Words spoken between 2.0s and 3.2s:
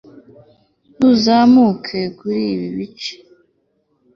kuri ibi CK